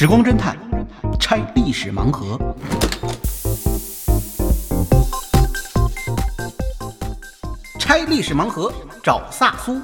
[0.00, 0.56] 时光侦探
[1.18, 2.38] 拆历史盲盒。
[7.80, 8.72] 拆历史盲盒，
[9.02, 9.76] 找萨苏。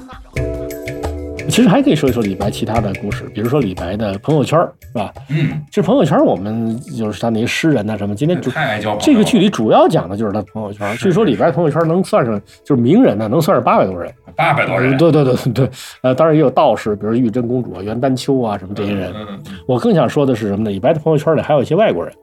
[1.49, 5.13] 其实还可以说一说李白其他的故事，比如说李白的朋友圈，是吧？
[5.27, 10.95] 嗯，其实朋友圈我们就是他那些诗人呐、什么，今天主太爱交朋友这个剧里主要讲的就是他朋友圈。
[10.95, 14.09] 据说李白朋友圈能算上就是名人呢，能算是八百多人。
[14.35, 15.69] 八百多人，对对对对 对，
[16.01, 19.11] 呃，当然也有道士，比如玉真公主啊、袁丹丘啊什么这些人。
[19.15, 19.55] 嗯，嗯嗯。
[19.67, 20.69] 我更想说的是什么呢？
[20.69, 22.13] 李白的朋友圈里还有一些外国人，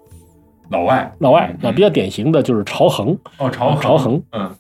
[0.71, 3.17] 老外，老外嗯啊，比较典型的就是朝衡。
[3.39, 4.51] 哦，朝朝衡，嗯，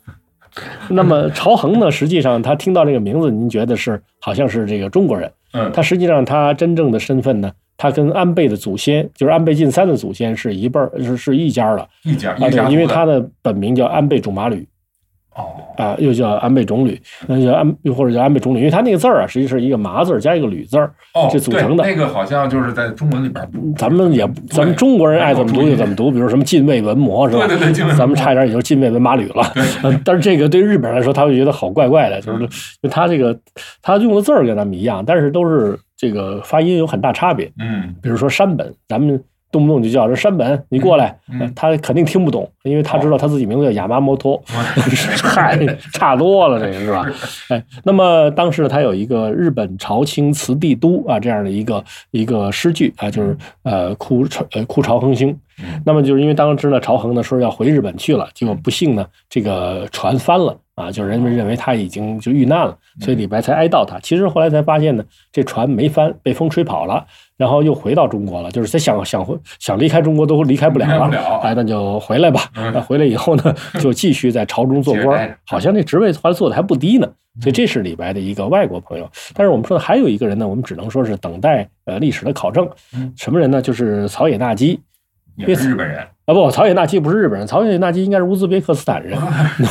[0.88, 12.50] 那么朝衡呢，实际上他听到这个名字，您觉得是好像是这个中国人，嗯，他实际上他真正的身份呢，他跟安倍的祖先，就是安倍晋三的祖先是一辈儿，是是一家的一家啊。
[12.50, 12.94] 对，因为一家族的。
[12.94, 14.66] 他的本名叫安倍种马吕
[15.34, 27.46] 哦，啊，又叫安倍种吕，那叫安又或者叫安倍种吕，因为他那个字儿啊，实际是一个麻字儿加一个吕字儿，哦，这组成的对那个好像就是在中文里边，咱们也咱们中国人爱怎么读就怎么读，比如什么近卫文磨是吧？
[27.46, 29.42] 对对对咱们差一点也就近卫文马吕了。
[29.82, 32.48] 嗯但是这个对日本人来说，他会觉得好怪怪的，就是嗯
[32.82, 33.38] 就他这个
[33.80, 37.50] 他用的字儿跟咱们一样，但是都是这个发音有很大差别。
[37.58, 39.18] 嗯，比如说山本，咱们
[39.52, 41.16] 动不动就叫人山本，你过来，
[41.54, 44.42] 他肯定听不懂，因为他知道他自己名字叫亚麻摩托。
[44.52, 44.64] 嗯
[45.22, 45.56] 嗨，
[45.92, 47.06] 差多了，这个是吧？
[47.50, 55.80] 哎，那么当时他有一个日本朝清词帝都啊这样的一个一个诗句啊，就是呃哭朝呃哭朝恒星嗯。
[55.84, 63.98] 那么就是因为当时呢朝恒呢说要回日本去了，结果不幸呢这个船翻了啊，就是人们认为他已经就遇难了，所以李白才哀悼他。
[64.00, 67.04] 其实后来才发现呢，这船没翻，被风吹跑了，
[67.36, 72.40] 然后又回到中国了，就是他想想回想离开中国都离开不了了哎，那就回来吧。
[72.56, 77.08] 嗯那回来以后呢， 就继续在朝中做官好像这职位后来做的还不低呢。
[77.40, 79.10] 所以这是李白的一个外国朋友。
[79.34, 83.10] 但是我们说的还有一个人呢，我们只能说是等待呃历史的考证嗯。
[83.16, 83.62] 什么人呢？
[83.62, 84.78] 就是草野纳基
[85.36, 89.18] 也是日本人，啊，不，草野纳基不是日本人，草野纳基应该是乌兹别克斯坦人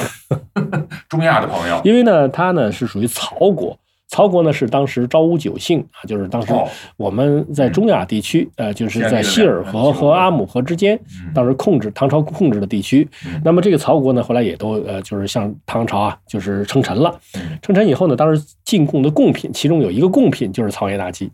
[1.12, 3.78] 中亚的朋友，因为呢，他呢是属于曹国。
[4.08, 6.68] 曹国呢是当时昭武九姓啊，就是当时哦
[6.98, 13.42] 我们在中亚地区，呃，就是在希尔河嗯和阿姆河之间，嗯当时控制唐朝控制的地区嗯。
[13.44, 17.18] 那么这个曹国呢，后来也都呃，就是向唐朝啊，就是称臣了。
[17.36, 21.32] 嗯称臣以后呢，当时进贡的贡品，其中有一个贡品就是草野纳基。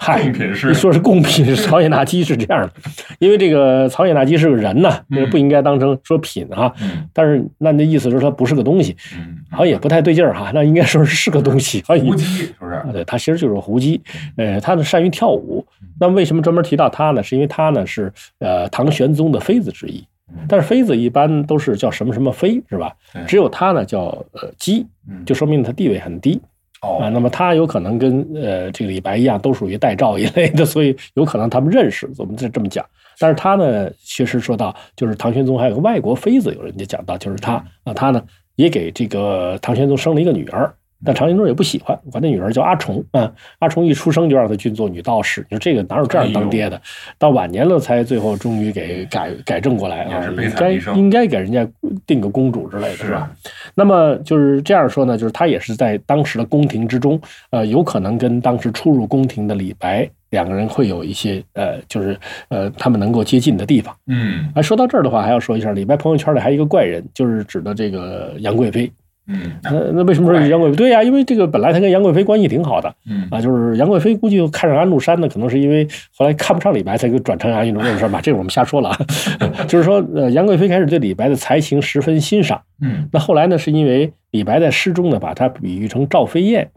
[0.00, 2.72] 嗨，贡品是你说是贡品， 曹野纳基是这样的，
[3.18, 6.72] 因为这个曹野纳基是个人呐，不应该当成说品啊。
[6.80, 10.52] 嗯但是那那意思是它不是个东西，嗯，好像也不太对劲儿哈。
[10.54, 12.74] 那应该说是个东西，胡姬是不是？
[12.74, 14.00] 啊，对，他其实就是个胡姬，
[14.36, 15.66] 呃，他呢善于跳舞。
[15.98, 17.20] 那为什么专门提到他呢？
[17.20, 22.92] 是因为他呢是呃唐玄宗的妃子之一嗯，但是妃子一般都是叫什么什么妃，是吧？
[23.26, 26.40] 只有他呢叫呃姬，嗯就说明他地位很低
[26.80, 26.88] 啊。
[26.88, 32.84] 哦，那么他有可能跟呃这个李白一样，都属于代诏一类的，所以有可能他们认识，我们就这么讲。
[33.18, 38.22] 但是他呢，确实说到，就是唐玄宗还有个外国妃子，有人家讲到，就是他啊，他呢
[38.54, 40.72] 也给这个唐玄宗生了一个女儿，
[41.04, 43.32] 但唐玄宗也不喜欢，管那女儿叫阿崇啊。
[43.60, 46.80] 阿崇一出生就让他去做女道士，你说这个哪有这样当爹的？
[47.18, 51.66] 到晚年了才最后终于给改改正过来啊应该应该给人家
[52.06, 53.30] 定个公主之类的，是是吧？
[53.74, 57.20] 那么就是这样说呢，就是他也是在当时的宫廷之中，
[57.50, 63.96] 呃，有可能跟当时初入宫廷的李白两个人会有一些呃，就是呃，他们能够接近的地方。
[64.08, 68.90] 嗯啊，说到这儿的话，还要说一下，李白朋友圈里还有一个怪人，就是指的这个杨贵妃。
[69.28, 69.52] 嗯。
[69.62, 70.76] 那那为什么说杨贵妃？
[70.76, 72.92] 对呀、因为这个本来他跟杨贵妃关系挺好的。
[73.08, 73.28] 嗯。
[73.30, 78.98] 啊，就是杨贵妃估计看上安禄山呢，可能是因为后来看不上李白才给转成安禄山吧，这个我们瞎说了啊。
[79.68, 83.08] 就是说，呃，杨贵妃开始对李白的才情十分欣赏，嗯。
[83.12, 86.70] 那后来呢，是因为李白在诗中呢把他比喻成赵飞燕，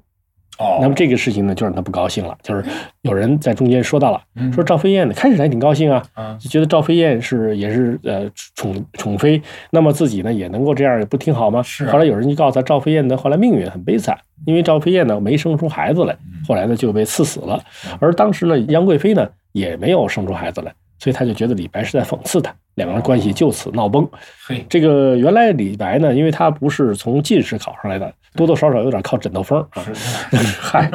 [0.60, 2.64] 哦，那么这个事情呢就让他不高兴了，就是
[3.02, 4.52] 有人在中间说到了，嗯。
[4.54, 9.42] 说赵飞燕呢开始还挺高兴啊，啊就觉得赵飞燕是也是呃宠宠妃，
[9.72, 11.64] 那么自己呢也能够这样，不挺好吗？
[11.64, 11.92] 是啊。
[11.92, 16.44] 后来有人就告诉他，赵飞燕呢后来命运很悲惨，因为赵飞燕呢没生出孩子来，嗯。
[16.48, 17.60] 后来呢就被赐死了。
[18.00, 20.72] 而当时呢杨贵妃呢也没有生出孩子来，
[21.02, 24.08] 所以他就觉得李白是在讽刺他，两个人关系就此闹崩。
[24.48, 29.82] 嘿，这个原来李白呢，因为他不是从进士考上来的，多多少少有点靠枕头风啊。
[29.92, 30.88] 是嗨，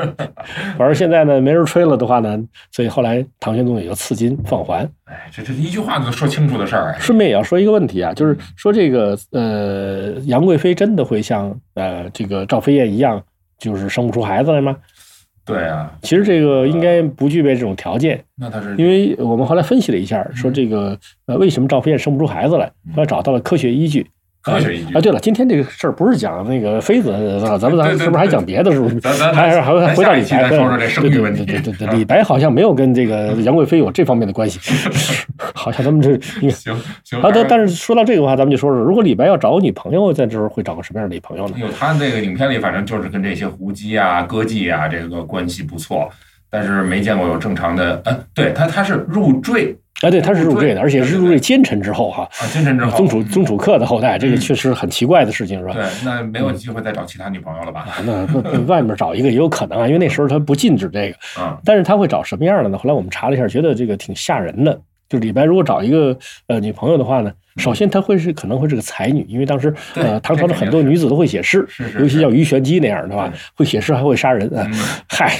[0.78, 2.38] 反正现在呢没人吹了的话呢，
[2.70, 4.88] 所以后来唐玄宗也就赐金放还。
[5.06, 13.20] 哎，这这一句话就说清楚的事儿哎，顺便也要说一个问题啊，就是说这个呃杨贵妃真的会像呃这个赵飞燕一样，
[13.58, 14.76] 就是生不出孩子来吗？
[15.46, 24.06] 对啊，其实这个应该不具备这种条件，那他是因为我们后来分析了一下，说这个呃为什么赵飞燕生不出孩子来，后来找到了科学依据。
[24.52, 25.00] 科学依据啊。
[25.00, 27.10] 对了，今天这个事儿不是讲那个妃子，
[27.60, 28.70] 咱们咱们是不是还讲别的？
[28.72, 29.00] 是不是？
[29.00, 30.48] 咱咱还是还还回到李白？
[30.48, 31.44] 说说这生育问题。
[31.44, 34.60] 对对对对，李白好像没有跟这个杨贵妃有这方面的关系，
[35.54, 36.50] 好像咱们这行
[37.04, 37.20] 行。
[37.20, 41.56] 啊，但但是说到这个话，咱们就说说，如果李白要找个女朋友，在这时候会找个什么样的女朋友呢？
[41.58, 46.08] 有他那个影片里，反正就是跟这些胡姬啊、歌妓啊，这个关系不错。
[46.48, 55.72] 但是没见过有正常的，嗯，对他他是入赘啊，对他是入赘的，而且是入赘奸臣之后哈啊，奸臣之后，宗主宗主客的后代，这个确实很奇怪的事情是吧？
[55.72, 57.88] 对，那没有机会再找其他女朋友了吧？
[58.04, 58.26] 那
[58.66, 62.76] 外面找一个也有可能啊，因为那时候他不禁止这个啊，但是他会找什么样的呢？
[62.76, 64.78] 后来我们查了一下，觉得这个挺吓人的。
[65.08, 66.16] 就李白如果找一个
[66.46, 67.32] 呃女朋友的话呢？
[67.56, 71.66] 首先，她会是可能会是个才女，因为当时呃唐朝的很多女子都会写诗，
[71.98, 74.70] 尤其像鱼玄机那样的话，会写诗还会杀人啊。
[75.08, 75.32] 嗨，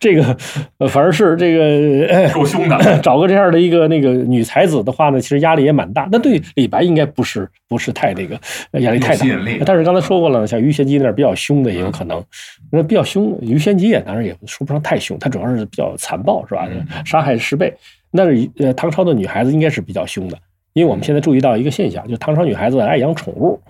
[0.00, 0.34] 这个
[0.78, 6.08] 呃反而是这个够凶的，找个这样的一个那个女才子的话呢，其实压力也蛮大。
[6.10, 8.40] 那对李白应该不是不是太那个
[8.80, 9.26] 压力太大。
[9.66, 12.24] 但是刚才说过了，像鱼玄机那样比较凶的也有可能，
[12.72, 16.66] 那比较凶，鱼玄机也当然也说不上太凶，他主要是比较残暴是吧？
[17.04, 17.70] 杀害十倍。
[18.16, 20.38] 那是呃唐朝的女孩子应该是比较凶的。
[20.72, 23.60] 因为我们现在注意到一个现象，就唐朝女孩子爱养宠物。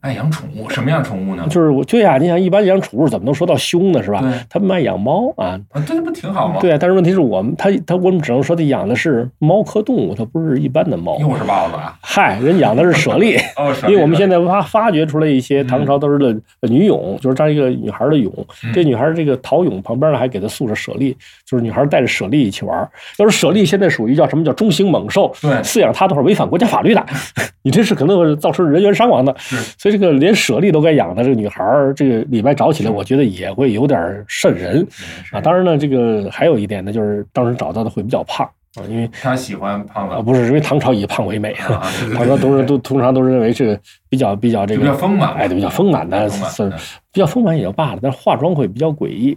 [0.00, 1.44] 爱养宠物，什么样宠物呢？
[1.50, 4.02] 就是我对呀，你想一般养宠物怎么能说到凶呢？
[4.02, 4.22] 是吧？
[4.48, 6.56] 他们爱养猫啊，这不挺好吗？
[6.58, 11.18] 对啊，但是问题是我们他他我们只能说他养的是猫科动物，它不是一般的猫。
[11.18, 11.94] 又是豹子啊？
[12.00, 13.36] 嗨，人养的是舍利。
[13.58, 16.32] 哦，因为我们现在发发掘出来一些唐朝都是的
[16.62, 18.32] 女俑，就是这样一个女孩的俑。
[18.72, 21.14] 这女孩这个陶俑旁边呢还给她塑着舍利，
[21.44, 22.88] 就是女孩带着舍利一起玩。
[23.18, 27.04] 要是舍利现在属于叫什么叫中型猛兽，对，饲养它的话违反国家法律的，
[27.60, 29.36] 你这是可能会造成人员伤亡的。
[29.38, 29.89] 所以。
[29.90, 34.86] 这个连舍利都该养的这个女孩儿，这个李白找起来，我觉得也会有点瘆人
[35.32, 35.40] 啊。
[35.40, 38.46] 当然呢，这个还有一点呢，就是当时找到的会比较胖
[38.76, 41.82] 啊，因为他喜欢胖子啊，不是因为唐朝以胖为美啊，
[42.14, 43.78] 唐朝都是都通常都认为是
[44.08, 46.70] 比较比较这个比较丰满，哎，比较丰满的，是
[47.12, 49.36] 比较丰满也就罢了，但是化妆会比较诡异，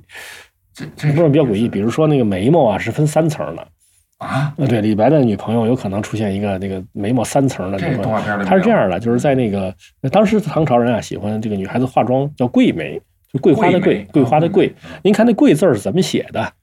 [0.74, 3.68] 这这不是比较诡异，比如说那个眉毛啊是分三层的。
[4.24, 9.74] 啊，对，李白的女朋友有可能出现一个那个眉毛三层的女朋友，他是这样的，就是在那个
[10.12, 13.00] 当时唐朝人啊喜欢这个女孩子化妆叫桂眉，
[13.31, 14.74] 就桂花的桂，桂花的桂。
[15.02, 16.54] 您看那桂字是怎么写的？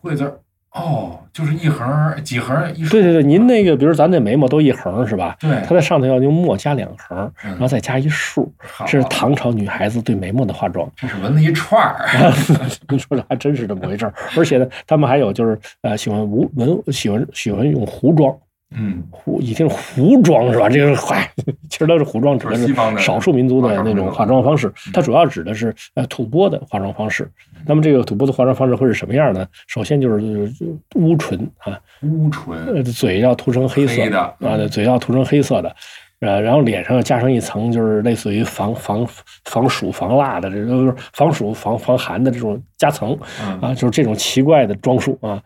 [0.00, 0.30] 桂字。
[0.74, 1.86] 哦，就是一横
[2.24, 5.36] 几横一对对对，您那个，比如咱这眉毛都一横是吧？
[5.38, 8.52] 对，它在上头要用墨加两横，然后再加一竖，
[8.86, 10.90] 这是唐朝女孩子对眉毛的化妆。
[10.96, 12.32] 这是纹了一串儿，
[12.90, 14.12] 你说的还真是这么回事儿。
[14.36, 18.36] 而且呢，他们还有就是呃，喜欢无纹，喜欢喜欢用糊妆。
[18.76, 20.68] 嗯，胡一听胡妆是吧？
[20.68, 21.30] 这个嗨，
[21.70, 24.72] 其实都是胡妆，指的是少数民族的那种化妆方式。
[24.92, 27.30] 它主要指的是呃吐蕃的化妆方式。
[27.66, 29.46] 那么这个吐蕃的化妆方式会是什么样呢？
[29.68, 30.52] 首先就是
[30.96, 35.74] 乌唇啊，乌唇，嘴要涂成黑色的啊，嘴要涂成黑色的，
[36.20, 39.06] 呃，然后脸上要加上一层就是类似于防防
[39.44, 43.16] 防暑防辣的，这都是防暑防防寒的这种加层
[43.62, 45.42] 啊，就是这种奇怪的装束啊。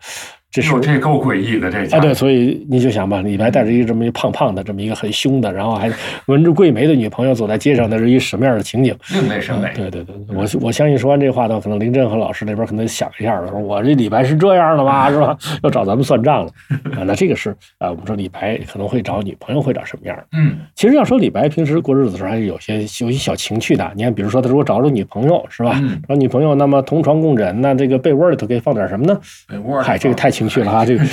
[0.51, 5.91] 这是这够诡异的，这啊对，所以你就想吧，李白带着一个这么一胖胖的，这么一个很凶的，然后还
[6.25, 8.95] 纹着桂梅的女朋友走在街上，那是一什么样的情景？
[9.13, 9.71] 另类审美。
[9.75, 15.09] 对对对，我我相信说完这话呢，可能林震和老师那边可能想一下了，说我这李白是这样的吗？
[15.13, 15.37] 是吧？
[15.61, 16.51] 要找咱们算账了
[16.97, 17.03] 啊？
[17.05, 20.17] 那这个是啊，我们说李白可能会找女朋友会找什么样？
[20.33, 23.87] 嗯，其实要说李白平时过日子的时候，还是有些有些小情趣的。
[23.95, 25.79] 你看，比如说他如果找着女朋友是吧？
[26.07, 29.19] 找女朋友，那么同床共枕，那这个被窝里头可以放点什么呢？
[29.47, 31.03] 被窝，嗨，这个太情绪了哈， 这个。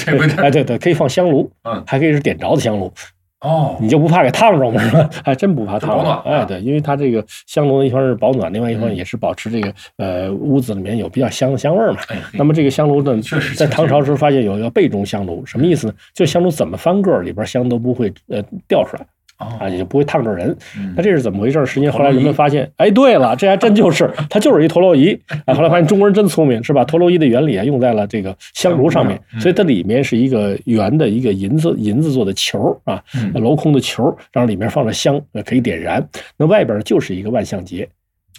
[0.40, 2.92] 哎，对对，可以放香炉，嗯，还可以是点着的香炉，
[3.40, 4.80] 哦，你就不怕给烫着吗？
[4.80, 5.10] 是吧？
[5.24, 6.12] 还真不怕烫着。
[6.24, 11.98] 哎，对，因为它这个香炉的，一方是保暖，另外一方也是保持这个呃屋子里面有比较香的香味嘛。
[12.32, 13.20] 那么这个香炉呢，
[13.56, 15.94] 在唐朝时候发现有一个背中香炉，什么意思呢？
[16.14, 19.04] 就香炉怎么翻个里边香都不会呃掉出来。
[19.36, 20.56] 啊，也就不会烫着人。
[20.96, 21.64] 那这是怎么回事？
[21.66, 25.18] 实际上后来人们发现，哎，对了，这还真就是，它就是一陀螺仪。
[25.44, 26.84] 啊，后来发现中国人真聪明，是吧？
[26.84, 33.02] 陀螺仪的原理啊，用在了这个香炉上面，所以它里面是一个圆的一个银子银子做的球啊，
[33.34, 36.06] 镂空的球，然后里面放着香，可以点燃。
[36.36, 37.88] 那外边就是一个万向节。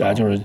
[0.04, 0.40] 啊，就是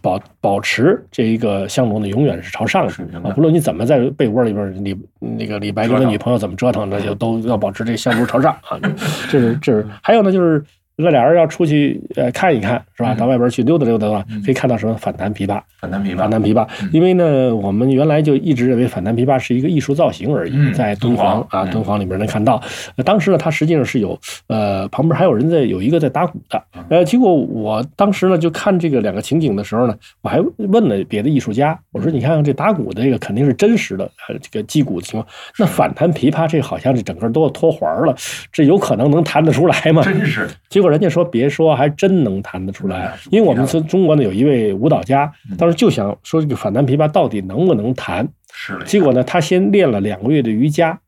[0.00, 3.30] 保保持这一个香炉呢，永远是朝上的啊。
[3.34, 8.78] 不论你怎么在被窝里边，李那个李白跟他女朋友怎么折腾，那就都要保持这香炉朝上啊。
[9.30, 10.62] 这是这是还有呢，就是。
[10.96, 13.14] 那俩人要出去呃看一看是吧？
[13.14, 15.60] 到外边去溜达溜达的话，可以看到什么反弹琵琶？
[15.80, 16.66] 反弹琵琶，反弹琵琶。
[16.92, 22.62] 因为呢，我们原来就一直认为反弹琵琶是一个艺术造型而已，在敦煌啊，敦煌里边能看到。
[23.04, 24.18] 当时呢，它实际上是有
[24.48, 26.62] 呃旁边还有人在有一个在打鼓的。
[26.88, 35.26] 呃，结果我当时呢就看这个两个情景的时候呢，我还问了别的艺术家，我说你看看这打鼓的这个肯定是真实的，呃这个击鼓的情况。
[35.58, 38.14] 那反弹琵琶这好像这整个都要脱环了，
[38.52, 40.02] 这有可能能弹得出来吗？
[40.02, 40.46] 真是。
[40.68, 50.90] 结果人家说别说，还真能弹得出来因为我们从中国呢有一位舞蹈家嗯，当时就想说这个反弹琵琶到底能不能弹，是，结果呢他先练了两个月的瑜伽。
[50.90, 50.98] 哦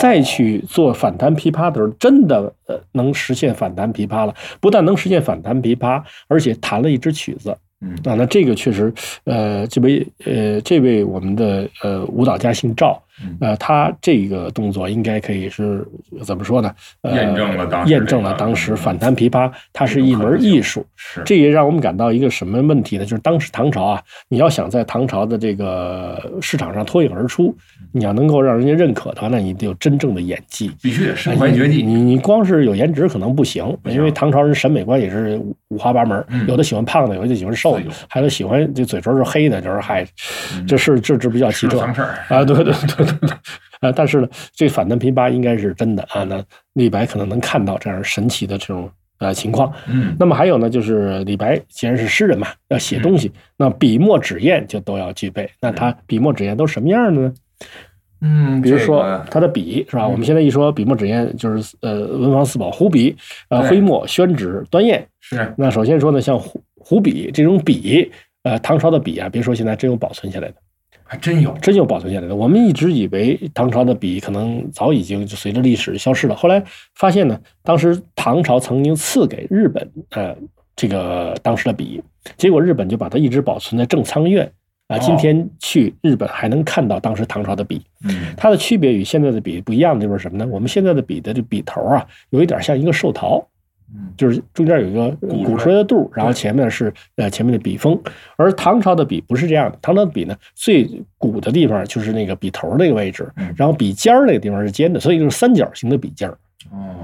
[0.00, 4.32] 再去做反弹琵琶的时候，真的呃能实现反弹琵琶了。
[4.60, 7.58] 不但能实现反弹琵琶，而且弹了一支曲子。
[7.80, 8.94] 嗯啊，那这个确实，
[9.24, 15.86] 呃，这位呃，这位我们的呃舞蹈家姓赵嗯，呃，他这个动作应该可以是
[16.22, 16.72] 怎么说呢？
[17.02, 20.84] 呃、验证了当时验证了当时嗯反弹琵琶它是一门艺术。
[20.96, 21.22] 是。
[21.24, 23.04] 这也让我们感到一个什么问题呢？
[23.04, 27.54] 就是当时唐朝啊，你要想在唐朝的这个市场上脱颖而出，
[27.92, 30.70] 你要能够让人家认可的话，那你得有真正的演技。
[30.80, 31.82] 必须得身怀绝技。
[31.82, 36.46] 你你光是有颜值可能不行，因为唐朝人审美观也是五五花八门，嗯。
[36.48, 40.02] 有的喜欢胖的，有的喜欢瘦的，还有喜欢这嘴唇是黑的，就是还
[40.56, 40.66] 嗯。
[40.66, 41.80] 这是这这比较奇特
[42.28, 43.01] 啊，对对对，
[43.80, 46.42] 啊，但是呢，这反弹琵琶应该是真的啊，那
[46.74, 49.72] 李白可能能看到这样神奇的这种呃情况。
[49.88, 55.50] 嗯，那么还有呢，就是李白既然是诗人嘛，要写东西，那笔墨纸砚就都要具备。
[55.60, 57.34] 那他笔墨纸砚都什么样的呢？
[58.24, 60.04] 嗯，比如说他的笔是吧？
[60.04, 63.16] 嗯我们现在一说笔墨纸砚，就是呃文房四宝：湖笔、
[63.48, 65.04] 呃对徽墨、宣纸、端砚。
[65.20, 68.08] 是那首先说呢，像湖湖笔这种笔，
[68.44, 70.54] 呃，唐朝的笔啊，别说现在真有保存下来的，
[71.12, 72.34] 还真有，真有保存下来的。
[72.34, 76.64] 我们一直以为唐朝的笔可能早已经就随着历史消失了，后来
[76.94, 80.34] 发现呢，当时唐朝曾经赐给日本呃
[80.74, 82.02] 这个当时的笔，
[82.38, 84.50] 结果日本就把它一直保存在正仓院
[84.88, 84.96] 啊。
[84.96, 87.82] 哦今天去日本还能看到当时唐朝的笔。
[88.08, 90.50] 嗯它的区别与现在的笔不一样的地方是什么呢？
[90.50, 93.51] 我们现在的笔的这笔头啊，有一点像一个寿桃，嗯
[94.16, 98.00] 就是中间有一个鼓鼓出来的肚，然后前面是呃前面的笔锋。
[98.36, 106.36] 而唐朝的笔不是这样的，唐朝的笔呢，最鼓的地方就是那个笔头那个位置嗯，然后笔尖儿那个地方是尖的，所以就是三角形的笔尖儿哦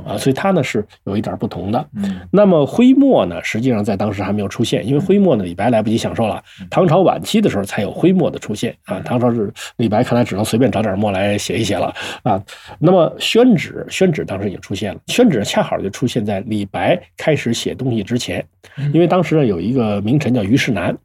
[0.07, 1.89] 啊，所以它呢是有一点不同的。
[1.97, 6.67] 嗯那么徽墨呢，实际上在当时还没有出现，因为徽墨呢，李白来不及享受了嗯。
[6.71, 9.01] 唐朝晚期的时候才有徽墨的出现啊。
[9.01, 12.43] 唐朝是李白看来只能随便找点墨来写一写了啊。
[12.79, 18.45] 那么宣纸，宣纸当时已经出现了，宣纸恰好就出现在李白开始写东西之前，
[18.93, 20.97] 因为当时呢有一个名臣叫虞世南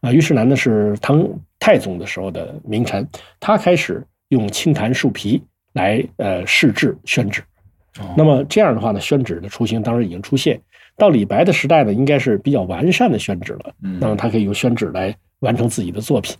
[0.00, 1.26] 啊，虞世南呢是唐
[1.58, 3.06] 太宗的时候的名臣，
[3.38, 5.42] 他开始用青檀树皮
[5.74, 7.42] 来呃试制宣纸。
[7.98, 10.60] 哦那么这样的话呢，宣纸的雏形当时已经出现。
[10.96, 13.72] 到李白的时代呢，应该是比较完善的宣纸了。
[13.82, 16.36] 嗯那么他可以用宣纸来完成自己的作品。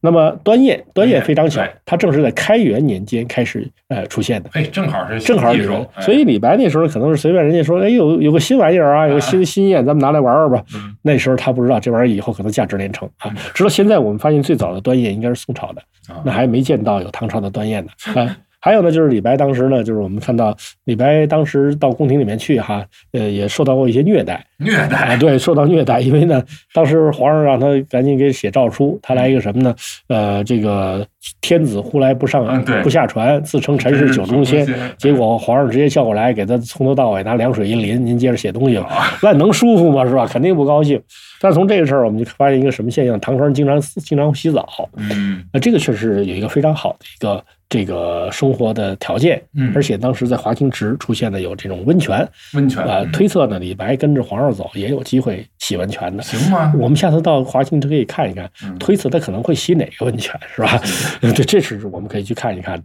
[0.00, 4.48] 那么端砚，端砚非常巧，它正是在开元年间开始呃出现的。
[4.54, 10.64] 哎，正好是正好李白技术，，哎所以李白那时候可能是随便人家说，哎，有有个新玩意儿啊，有个新新砚，咱们拿来玩玩吧。
[10.74, 13.36] 嗯那时候他不知道这玩意儿以后可能价值连城啊嗯。
[13.54, 17.90] 直到现在，我们发现最早的端砚应该是宋朝的，啊那还没见到有唐朝的端砚呢。
[18.18, 26.42] 啊，还有呢，就是李白当时呢，就是我们看到李白当时到宫廷里面去哈，呃，也受到过一些虐待，虐待，对，受到虐待，因为呢，
[26.72, 29.74] 当时皇上让他赶紧给写诏书，他来一个什么呢？
[30.08, 31.06] 呃，这个
[31.40, 34.66] 天子呼来不上嗯不下船，自称臣是酒中仙。
[34.96, 39.18] 结果皇上直接叫过来，给他从头到尾拿凉水一淋，您接着写东西吧。
[39.22, 40.06] 那能舒服吗？
[40.06, 40.26] 是吧？
[40.26, 41.00] 肯定不高兴。
[41.40, 43.18] 但是从这个事儿，我们就发现一个什么现象？
[43.18, 49.42] 唐朝人经常经常洗澡，嗯那这个确实有一个非常好的一个这个生活的条件。
[49.56, 56.22] 嗯，而且当时在华清池出现的有这种温泉，温泉啊，嗯推测呢，李白跟着皇上走也有机会洗温泉的。
[56.22, 56.72] 行吗？
[56.78, 60.80] 我们下次到华清池可以看一看，嗯推测他可能会洗哪个温泉，是吧？
[61.34, 62.82] 这这是我们可以去看一看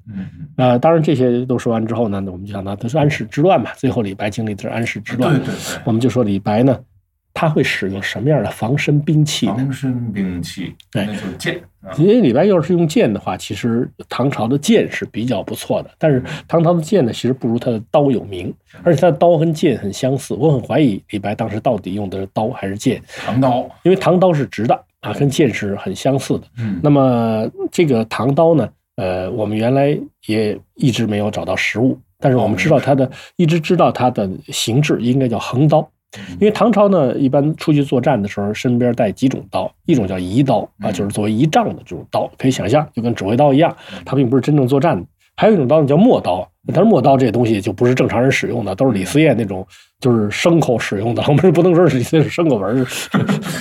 [0.55, 5.33] 啊，当然这些都说完之后呢，我们就想到他是安史之乱嘛，最后李白经历的是安史之乱。
[5.33, 6.77] 对对对，我们就说李白呢，
[7.39, 9.53] 他会使用什么样的防身兵器呢？
[9.57, 18.51] 防身兵器，对那就是剑啊，因为李白要是用剑的话，其实唐朝的剑是比较不错的，但是唐朝的剑呢，其实不如他的刀有名，
[18.81, 20.33] 而且他的刀跟剑很相似。
[20.33, 26.47] 我很怀疑李白当时到底用的是刀还是剑，唐刀，因为唐刀是直的啊，跟剑是很相似的。
[26.57, 35.87] 嗯，那么这个唐刀呢，呃，我们原来也一直没有找到实物，但是我们知道它的，一直知道它的形制应该叫横刀。
[36.39, 45.05] 因为唐朝呢，一般出去作战的时候，身边带几种刀，一种叫仪刀啊，嗯就是作为仪仗的这种刀，可以想象就跟指挥刀一样，它并不是真正作战的。
[45.35, 49.67] 还有一种刀呢叫陌刀，但是陌刀这东西就不是正常人使用的，都是李思业那种
[49.99, 51.21] 就是牲口使用的。
[51.27, 52.85] 我们是不能说是李思业是牲口文，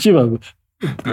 [0.01, 0.39] 基本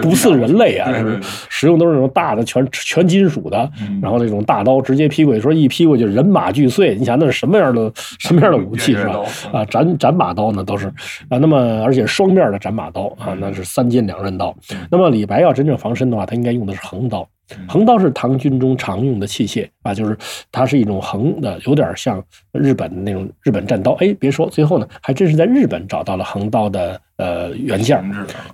[0.02, 1.18] 不似人类啊，就是
[1.48, 6.94] 使用都是那种大的全全金属的，嗯然后那种大刀直接劈过去，说一劈过去人马俱碎。
[6.96, 9.20] 你想那是什么样的什么样的武器是吧？
[9.52, 10.88] 啊，斩斩马刀呢都是
[11.28, 14.54] 啊，那么而且双面的斩马刀啊，那是三尖两刃刀。
[14.90, 17.26] 那么李白要真正防身的话，他应该用的是横刀。
[17.68, 20.16] 横刀是唐军中常用的器械啊，就是
[20.50, 22.22] 它是一种横的，有点像
[22.52, 23.92] 日本的那种日本战刀。
[24.00, 28.02] 哎，别说，最后呢，还真是在日本找到了横刀的呃原件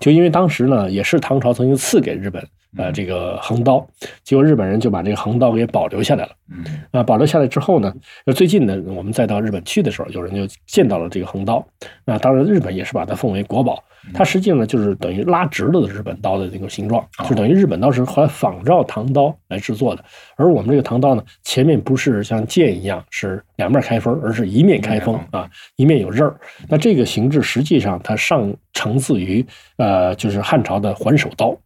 [0.01, 2.45] 就因为当时呢，也是唐朝曾经赐给日本
[2.77, 3.87] 呃这个横刀，
[4.25, 6.33] 结果日本人就把这个横刀给保留下来了。
[6.51, 7.95] 嗯啊，保留下来之后呢，
[8.27, 11.65] 呃最近呢，我们再到日本去的时候，有人就见到了这个横刀。
[12.05, 13.83] 那当然，日本也是把它奉为国宝。
[14.15, 20.05] 它实际上呢，就是等于拉直了的日本刀的这个形状，就等于日本刀是后来仿照唐刀来制作的。
[20.37, 26.39] 而我们这个唐刀呢，前面不是像剑一样是两面开锋，而是一面开锋啊，一面有刃儿。
[26.69, 29.45] 那这个形制实际上它上承自于
[29.77, 31.57] 呃，就是汉朝的环首刀。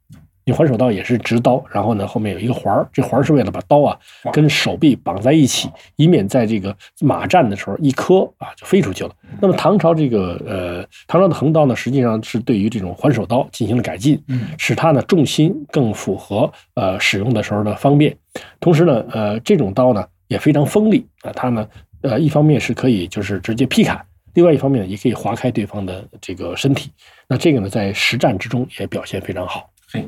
[0.45, 3.99] 你环手刀也是直刀，然后呢后面有一个环儿，这环儿是为了把刀啊
[4.33, 9.11] 跟手臂绑在一起，以免在这个马战的时候一磕啊就飞出去了。
[9.41, 18.15] 那么唐朝这个呃唐朝的横刀呢，实际上是对于这种环手刀进行了改进，嗯使它呢重心更符合呃使用的时候的方便。
[18.61, 21.67] 同时呢，呃这种刀呢也非常锋利啊，它呢
[22.03, 24.05] 呃一方面是可以就是直接劈砍。
[24.35, 26.91] 另外一方面也可以划开对方的这个身体，
[27.29, 29.71] 那这个呢，在实战之中也表现非常好。
[29.93, 30.05] 嘿，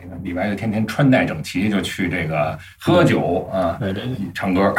[0.00, 4.72] 这个李白就天天穿戴整齐，就去这个喝酒啊，对对对唱歌，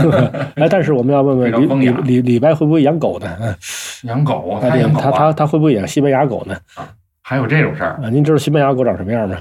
[0.56, 3.36] 哎，但是我们要问问李李李李白会不会养狗呢？
[3.40, 3.54] 嗯
[4.04, 6.56] 养狗，他他养狗他他啊，他会不会养西班牙狗呢？
[6.74, 6.88] 啊
[7.22, 9.36] 还有这种事儿，啊，您知道西班牙狗长什么样吗？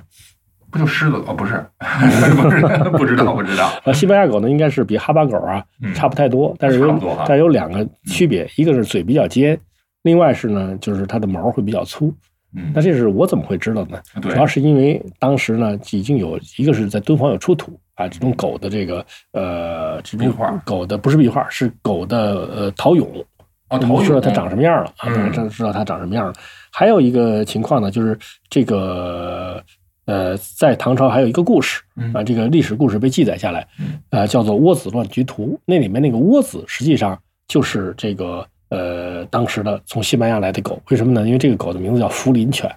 [0.71, 1.15] 不就狮子？
[1.25, 2.61] 哦，不是，不是，
[2.97, 3.71] 不知道，不知道。
[3.83, 9.57] 啊，西班牙狗呢，应该是比哈巴狗啊嗯差不太多，但是有但有两个区别，一个是嘴比较尖，
[10.03, 12.13] 另外是呢，就是它的毛会比较粗。
[12.55, 12.71] 嗯。
[12.73, 13.99] 那，这是我怎么会知道呢？
[14.21, 20.51] 主要是因为当时呢，已经有一个是在敦煌有出土啊，这种狗的这个呃，这种壁画。
[20.65, 22.17] 狗的不是壁画，是狗的
[22.55, 23.23] 呃陶俑，
[23.69, 25.31] 哦，陶俑知道它长什么样了啊，嗯。
[25.31, 26.33] 知知道它长什么样了。
[26.71, 28.17] 还有一个情况呢，就是
[28.49, 29.63] 这个
[30.05, 32.11] 呃，在唐朝还有一个故事嗯。
[32.13, 35.55] 啊，这个历史故事被记载下来嗯，呃，叫做《窝子乱局图》。
[35.65, 40.81] 那里面那个窝子实际上就是这个呃当时的从西班牙来的狗。
[40.89, 41.25] 为什么呢？
[41.25, 42.69] 因为这个狗的名字叫福林犬，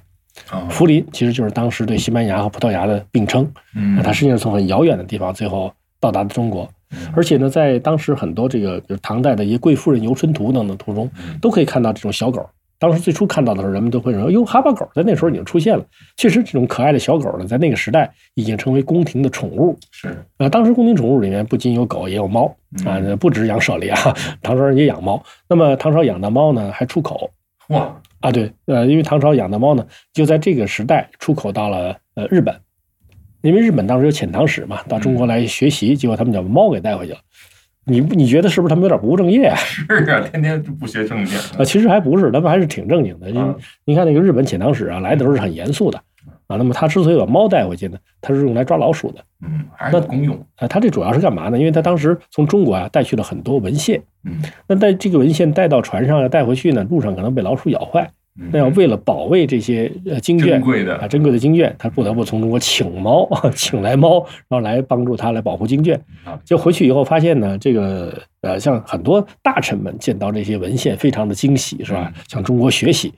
[0.50, 3.50] 哦福林其实就是当时对西班牙和葡萄牙的并称。
[3.74, 6.68] 嗯啊，它实际上从很遥远的地方最后到达的中国。
[6.94, 12.46] 嗯而且呢，在当时很多这个比如唐代的一些贵妇人游春图等等图中，嗯都可以看到这种小狗。
[12.82, 15.86] 当时最初看到的时候，人们都会说：“哟，哈巴狗在那时候已经出现了。”
[16.18, 19.78] 确实，这种可爱的小狗呢，在那个时代已经成为宫廷的宠物。
[19.92, 22.46] 是呃，当时宫廷宠物里面不仅有狗，也有猫
[22.84, 23.96] 啊，嗯不止养舍利啊，
[24.42, 25.22] 唐朝人也养猫。
[25.48, 27.30] 那么唐朝养的猫呢，还出口
[27.68, 32.52] 哇，啊，对，呃，因为唐朝养的猫呢，就在这个时代出口到了呃日本，
[33.42, 37.20] 因为日本当时有遣唐使嘛，到中国来学习，结果他们把猫给带回去了。
[37.84, 39.56] 你你觉得是不是他们有点不务正业啊？
[39.58, 41.36] 是啊，天天不学正经。
[41.58, 43.28] 啊，其实还不是，他们还是挺正经的。
[43.30, 45.98] 因为嗯你看那个日本遣唐使啊，来的时候是很严肃的
[46.46, 46.56] 啊。
[46.56, 50.36] 那么他之所以把猫带回去呢，他是用来抓老鼠的嗯，还是用。
[50.56, 50.68] 啊。
[50.68, 51.58] 他这主要是干嘛呢？
[51.58, 58.10] 因为他当时从中国啊带去了很多文献，嗯，那带这个文献带到船上要带回去呢，路上可能被老鼠咬坏，嗯
[58.50, 66.00] 那要为了保卫这些呃经卷珍贵的啊珍贵的经卷，他不得不从中国请猫， 请来猫，然后来帮助他来保护经卷。
[66.24, 72.22] 啊就回去以后发现呢，这个呃，像很多大臣们见到这些文献，非常的惊喜，是吧嗯？
[72.28, 73.12] 向中国学习。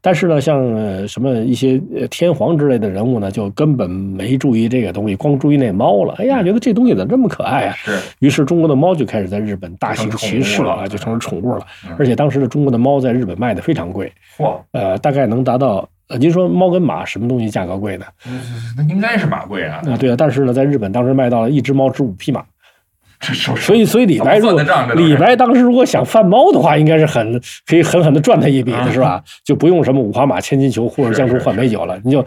[0.00, 6.14] 但是呢，像呃什么一些呃天皇之类的人物呢，就根本没注意这个东西，光注意那猫了。
[6.16, 7.76] 哎呀，觉得这东西怎么这么可爱啊？
[7.76, 11.94] 是于是中国的猫就开始在日本大行其事了啊，就成了宠物了嗯。
[11.98, 18.06] 而且当时的中国的猫在日本卖的非常贵，嚯，呃，大概能达到呃，您说猫跟马什么东西价格贵呢？
[18.78, 19.82] 那应该是马贵啊。
[19.86, 22.42] 啊，对啊，但是呢，在日本当时卖到了一只猫值五匹马。
[23.20, 24.62] 所以，所以李白如果
[24.94, 29.22] 李白当时如果想贩猫的话，应该是很可以狠狠的赚他一笔的，是吧？
[29.44, 32.24] 就不用什么五花马、千金裘或者江湖换美酒了，你就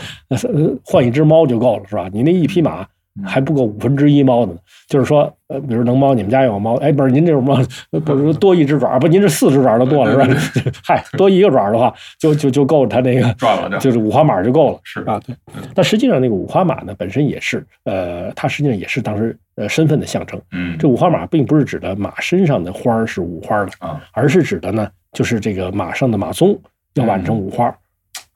[0.86, 2.08] 换一只猫就够了，是吧？
[2.14, 2.88] 你那一匹马嗯
[3.26, 4.60] 还不够五分之一猫的呢。
[4.88, 7.60] 就是说，呃，比如能猫，你们家有猫，哎，不是您这种猫，
[7.92, 10.72] 呃不是多一只爪，不，您这四只爪都多了，是吧？
[10.86, 14.80] 嗨，多一个爪的话，就就就够它那个赚了就就是五花马就够了。
[14.84, 15.36] 是啊，对。
[15.74, 20.40] 但实际上，那个五花马呢，本身也是，呃，它实际上也是当时呃身份的象征。
[20.52, 26.58] 嗯这五花马并不是指的马身上的花儿是五花的，啊而是指的呢，就是这个马上的马鬃
[26.96, 27.74] 要挽成五花。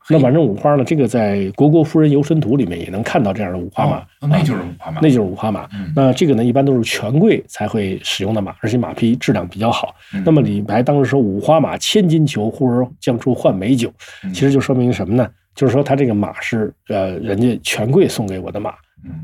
[0.09, 5.67] 嗯那反正五花呢，这个在《虢国夫人游春图》里面也能看到这样的五花马，哦那就是五花马，那就是五花马。
[5.73, 9.93] 嗯那这个呢，一般都是权贵才会使用的马，而且马匹质量比较好。
[10.13, 13.91] 嗯那么李白当时说“五花马，千金裘，呼儿将出换美酒”，
[14.23, 15.27] 嗯其实就说明什么呢？
[15.53, 18.75] 就是说他这个马是呃人家权贵送给我的马，嗯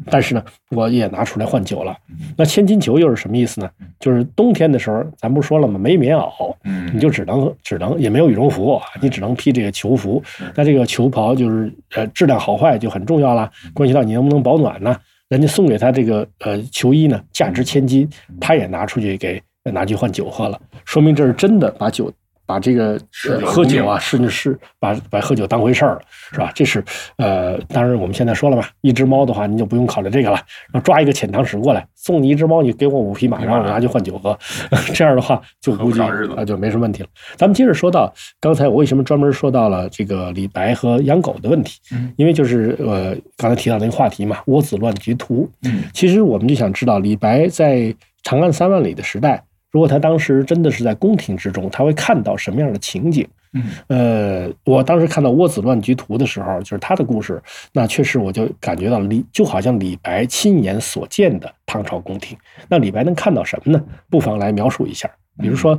[0.10, 2.34] 但是呢，我也拿出来换酒了嗯。
[2.38, 3.70] 那千金裘又是什么意思呢？
[4.00, 5.80] 就是冬天的时候，咱不是说了吗？
[5.80, 10.22] 没棉袄，嗯，你就只能只能也没有羽绒服，你只能披这个裘服。
[10.56, 14.96] 那这个裘袍就是呃质量好坏就很重要了，关系到你能不能保暖呢？
[15.30, 18.08] 人家送给他这个呃球衣呢，价值千金，
[18.40, 22.12] 他也拿出去给拿去换酒喝了，说明这是真的把酒。
[22.54, 26.52] 把这个呃喝酒啊，甚至是把把喝酒当回事儿了，是吧？
[26.54, 26.84] 这是
[27.18, 30.40] 呃，当然我们现在说了嘛，一只猫的话，你就不用考虑这个了。
[30.84, 34.38] 抓一个遣唐使过来，送你一只猫，你给我五匹马，然后我拿去换酒喝，
[34.94, 37.10] 这样的话就估计啊就没什么问题了。
[37.36, 41.80] 咱们接着说到刚才我为什么专门说到了这个李白和养狗的问题？
[42.18, 45.50] 因为就是呃刚才提到那个话题嘛，窝子乱局图。
[45.64, 49.44] 嗯，其实我们就想知道李白在长安三万里的时代。
[49.74, 53.28] 如果他当时真的是在宫廷之中，他会看到什么样的情景？
[53.54, 57.42] 嗯，呃，我当时看到《倭子乱局图》的时候，就是他的故事，
[57.74, 62.38] 那确实我就感觉到李就好像李白亲眼所见的唐朝宫廷。
[62.70, 63.84] 那李白能看到什么呢？
[64.10, 65.10] 不妨来描述一下，
[65.42, 65.78] 比如说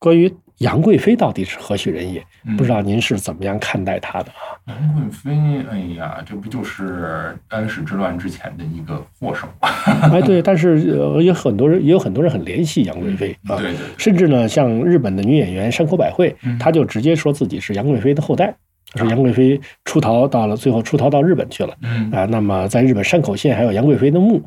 [0.00, 0.34] 关于。
[0.58, 2.24] 杨贵妃到底是何许人也？
[2.56, 4.54] 不知道您是怎么样看待她的啊？
[4.66, 5.32] 杨贵妃，
[5.70, 9.68] 哎呀，这不就是安史之乱之前的一个祸首吗？
[10.12, 10.80] 哎，对，但是
[11.22, 13.56] 有很多人，也有很多人很联系杨贵妃啊。
[13.56, 13.80] 对对。
[13.98, 18.54] 甚至呢，像日本的女演员山口百惠，她就直接说自己是杨贵妃的后代，
[18.94, 21.74] 说杨贵妃出逃到了最后出逃到日本去了。
[21.82, 24.40] 嗯啊，那么在日本山口县还有杨贵妃的墓。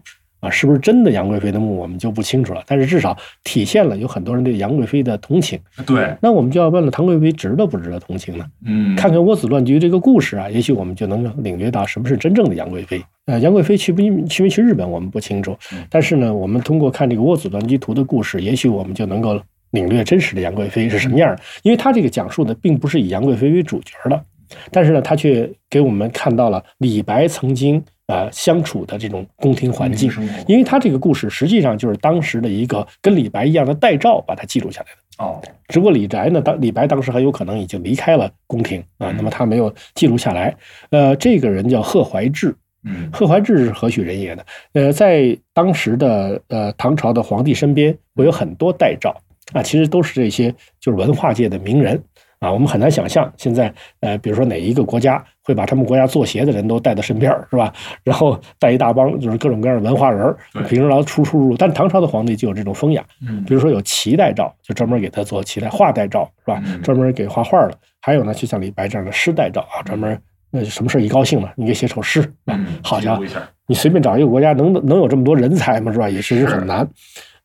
[0.48, 2.64] 啊，是不是真的杨贵妃的墓，我们就不清楚了。
[2.66, 5.60] 但是至少体现了有很多人对杨贵妃的同情。
[5.86, 8.46] 对，那我们就要问了，唐贵妃值得不值得同情呢？
[8.66, 13.02] 嗯，看看窝子乱局这个故事啊，也许我们就能领略到什么是真正的杨贵妃。
[13.26, 15.58] 呃，杨贵妃去不去没去日本，我们不清楚。
[15.90, 19.40] 但是呢，我们通过看这个窝子乱局图的故事，也许我们就能够
[19.72, 21.42] 领略真实的杨贵妃是什么样的。
[21.64, 24.24] 因为他这个讲述的并不是以杨贵妃为主角的，
[24.72, 27.84] 但是呢，他却给我们看到了李白曾经。
[28.08, 30.10] 呃，相处的这种宫廷环境，
[30.48, 35.26] 因为他这个故事实际上就是当时的一个跟李白一样的代诏把它记录下来的。
[35.26, 40.56] 哦，只不过李白呢，当李白当时很有可能已经离开了宫廷啊，那么他没有记录下来。
[40.91, 44.43] 呃，这个人叫贺怀志，嗯，贺怀志是何许人也呢？
[44.72, 49.13] 呃，在当时的呃唐朝的皇帝身边会有很多代诏
[49.52, 52.02] 啊，其实都是这些就是文化界的名人。
[52.39, 57.72] 啊，我们很难想象现在，呃，比如说哪一个国家会把他们国家做鞋的人都带到身边是吧？
[58.04, 60.36] 然后带一大帮就是各种各样的文化人儿，
[60.68, 61.56] 平时来出出入入。
[61.56, 63.02] 但唐朝的皇帝就有这种风雅，
[63.48, 66.62] 比如说有齐代诏，就专门给他做齐代；画代诏是吧？
[66.84, 67.78] 专门给画画的。
[68.02, 72.60] 还有呢，就像李白这样的诗代诏啊，专门呃什么事一高兴了，你给写首诗啊。
[72.84, 73.24] 好家伙，
[73.68, 75.94] 你随便找一个国家能能有这么多人才吗？
[75.94, 76.10] 是吧？
[76.10, 76.86] 也确实很难。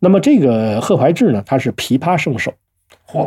[0.01, 2.53] 那么这个贺怀志呢，他是琵琶圣手。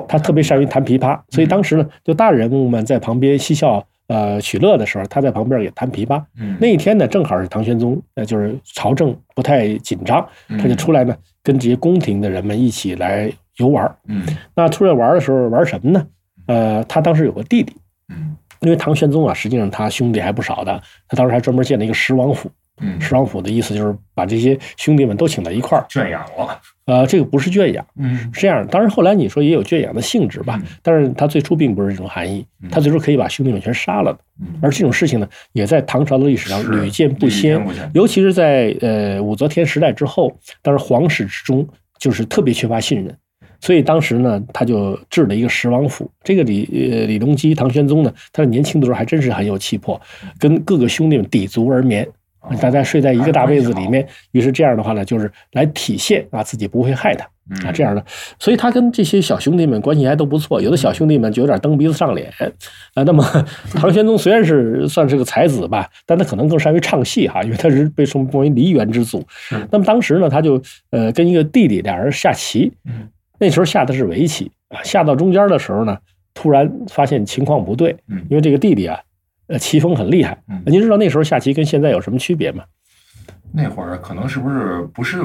[0.08, 6.24] 他特别善于弹琵琶，所以当时呢，就大人物们在旁边嬉笑呃取乐的时候，他在旁边也弹琵琶。
[6.60, 10.28] 那一天呢，正好是唐玄宗，呃，就是朝政不太紧张，
[10.60, 13.96] 他就出来呢，跟这些宫廷的人们一起来游玩。
[14.08, 14.24] 嗯，
[14.56, 16.08] 那出来玩的时候玩什么呢？
[16.48, 17.76] 呃，他当时有个弟弟。
[18.10, 22.50] 嗯，因为唐玄宗啊，实际上他兄弟还不少的，他当时还专门建了一个十王府。
[22.82, 26.60] 嗯，十王府的意思就是把这些兄弟们都请到一块儿圈养了。
[26.86, 28.68] 呃，这个不是圈养，嗯，是这样。
[28.68, 34.20] 当然后来你说也有圈养的性质吧，但是他最初并不是这种含义，他最初可以把兄弟们全杀了的。
[34.62, 37.60] 而这种事情呢，也在唐朝的历史上屡见不鲜，
[37.94, 43.18] 尤其是在呃武则天时代之后，当时皇室之中就是特别缺乏信任，
[43.62, 46.12] 所以当时呢，他就置了一个十王府。
[46.24, 50.00] 这个李呃李隆基唐玄宗呢，他年轻的时候还真是很有气魄，
[50.38, 52.08] 跟各个兄弟们抵足而眠。
[52.62, 57.25] 大家睡在一个大被子里面，于是这样的话呢，就是来体现啊自己不会害他
[57.65, 58.03] 啊这样的，
[58.39, 60.62] 所以他跟这些小兄弟们关系还都不错。
[60.62, 62.31] 有的小兄弟们就有点蹬鼻子上脸
[62.93, 63.03] 啊。
[63.03, 63.23] 那么
[63.73, 69.25] 唐玄宗虽然是算是个才子吧，但他可能更善于唱戏哈，因为他是被称为梨园之祖。
[69.71, 72.71] 那么当时呢，他就呃跟一个弟弟俩人下棋，
[73.39, 75.97] 那时候下的是围棋啊，下到中间的时候呢，
[76.34, 77.95] 突然发现情况不对，
[78.29, 78.99] 因为这个弟弟啊。
[79.47, 80.38] 呃，棋风很厉害。
[80.65, 82.63] 您知道那时候下棋跟现在有什么区别吗？
[83.53, 85.21] 那会儿可能是不是不是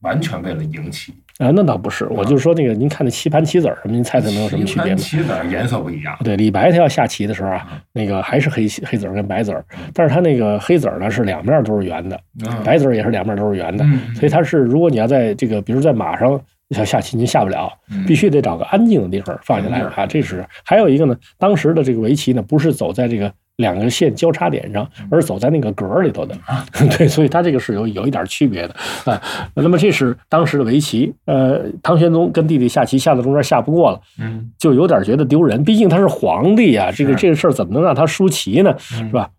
[0.00, 1.50] 完全为了赢棋啊？
[1.50, 4.96] 那倒不是，我就说那个，您看那棋盘棋子什么，您猜猜能有什么区别吗？
[4.96, 6.16] 棋子颜色不一样。
[6.24, 9.52] 对，李白他要下棋的时候啊，那个还是黑黑子跟白子
[9.92, 12.18] 但是他那个黑子呢是两面都是圆的，
[12.64, 17.70] 白子也是两面都是圆的，所以他是如果你要在这个，比如在马上想下棋，您下不了，
[18.06, 20.06] 必须得找个安静的地方放下来啊。
[20.06, 23.30] 这是还有一个呢，当时的这个围棋呢，不是走在这个。
[23.56, 26.36] 两个线交叉点上，而走在那个格里头的，
[26.96, 29.20] 对，所以它这个是有有一点区别的啊。
[29.54, 38.74] 那么这是当时的围棋，呃，唐玄宗跟弟弟下棋下到中间下不过了，嗯，就有点觉得丢人，毕竟他是皇帝呀，这个这个事儿怎么能让他输棋呢？
[38.78, 39.30] 是吧？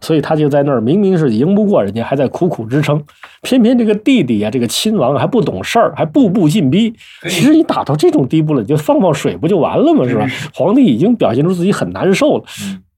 [0.00, 3.02] 所以他就在那儿，明明是赢不过人家，还在苦苦支撑，
[3.42, 6.94] 偏偏这个弟弟呀，这个亲王还不懂事儿，还步步进逼。
[7.22, 10.06] 其实你打到这种地步了，你就放放水不就完了吗？
[10.08, 10.26] 是吧？
[10.54, 12.44] 皇帝已经表现出自己很难受了。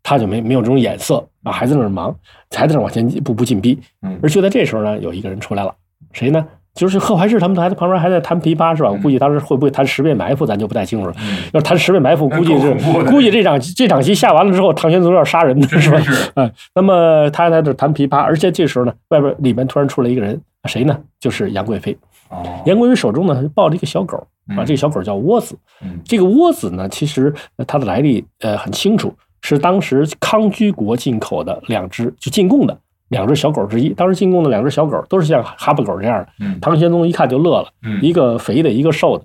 [0.08, 2.14] 他就没没有这种眼色啊，还在那儿忙，
[2.56, 3.78] 还在那儿往前一步步进逼。
[4.00, 5.74] 嗯而就在这时候呢，有一个人出来了，
[6.12, 6.42] 谁呢？
[6.74, 8.90] 就是贺怀志他们还在旁边还在弹琵琶是吧？
[8.90, 11.14] 我估计当时会不会弹十面埋伏，咱就不太清楚了。
[11.18, 12.72] 嗯，要弹十面埋伏，估计是
[13.10, 16.00] 估计这场这场戏下完了之后，唐玄宗要杀人的是吧？
[16.00, 20.96] 是嗯， 那么他还在这弹琵琶，而且这时候呢，外边里面突然出来一个人，谁呢？
[21.20, 21.94] 就是杨贵妃。
[22.30, 24.16] 哦，杨贵妃手中呢抱着一个小狗，
[24.48, 25.58] 啊，嗯这个小狗叫窝子。
[25.82, 33.88] 嗯这个窝子呢，其实呃它的来历呃很清楚，是当时康居国进口的两只就进贡的两只小狗之一。
[33.90, 36.28] 当时进贡的两只小狗都是像哈巴狗这样的。
[36.40, 39.24] 嗯唐玄宗一看就乐了，嗯一个肥的，一个瘦的。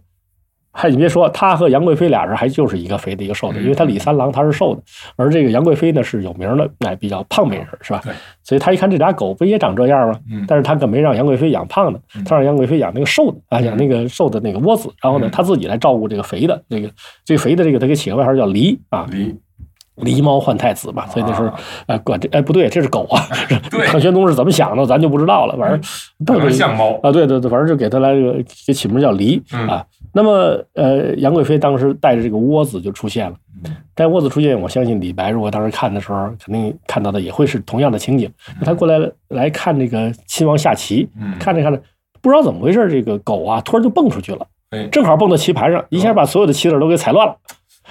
[0.76, 4.82] 还你别说，他和杨贵妃俩人还就是一个肥的，一个瘦的，嗯因为他李三郎他是瘦的，
[5.16, 8.12] 而这个杨贵妃呢是有名的，哎，比较胖美人是吧对？
[8.44, 10.20] 所以他一看这俩狗不也长这样吗？
[10.32, 16.90] 嗯但是他可没让杨贵妃养胖的嗯，他让杨贵妃养那个瘦的啊，嗯养那个瘦的那个窝子，然后呢嗯他自己来照顾这个肥的，这个
[17.24, 19.36] 最肥的这个他给起个外号叫梨啊，离
[19.98, 23.22] 狸猫换太子嘛，所以那时候啊哎管这哎不对，这是狗啊，
[23.70, 25.82] 对唐玄宗是怎么想的咱就不知道了，反正
[26.26, 28.34] 特别像猫，啊，对对对，反正就给他来这个
[28.66, 29.86] 给起名叫狸嗯啊。
[30.16, 33.36] 那么呃，杨贵妃当时带着这个窝子就出现了。
[33.66, 38.30] 嗯带窝子出现，我相信李白如果当时看的时候，肯定看到的也会是同样的情景。
[38.66, 41.80] 他过来来看这个亲王下棋，嗯，看着看着，
[42.20, 47.36] 不知道怎么回事，这个狗啊突然就蹦出去了，哎，正好蹦到棋盘上，一下把所有的棋子都给踩乱了。